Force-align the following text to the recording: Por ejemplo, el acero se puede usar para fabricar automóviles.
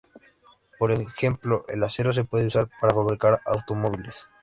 Por 0.79 0.91
ejemplo, 0.91 1.63
el 1.67 1.83
acero 1.83 2.11
se 2.11 2.23
puede 2.23 2.47
usar 2.47 2.67
para 2.81 2.95
fabricar 2.95 3.39
automóviles. 3.45 4.25